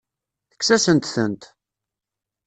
Tekkes-asent-tent. 0.49 1.43